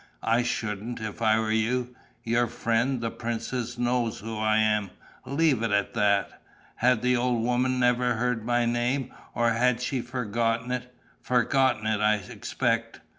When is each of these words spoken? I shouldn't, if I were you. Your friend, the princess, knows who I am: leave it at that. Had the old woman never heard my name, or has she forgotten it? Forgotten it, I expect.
I 0.23 0.41
shouldn't, 0.41 0.99
if 0.99 1.21
I 1.21 1.37
were 1.39 1.51
you. 1.51 1.95
Your 2.23 2.47
friend, 2.47 3.01
the 3.01 3.11
princess, 3.11 3.77
knows 3.77 4.17
who 4.19 4.35
I 4.35 4.57
am: 4.57 4.89
leave 5.27 5.61
it 5.61 5.69
at 5.69 5.93
that. 5.93 6.41
Had 6.77 7.03
the 7.03 7.15
old 7.15 7.43
woman 7.43 7.79
never 7.79 8.15
heard 8.15 8.43
my 8.43 8.65
name, 8.65 9.13
or 9.35 9.51
has 9.51 9.83
she 9.83 10.01
forgotten 10.01 10.71
it? 10.71 10.91
Forgotten 11.21 11.85
it, 11.85 12.01
I 12.01 12.15
expect. 12.15 13.01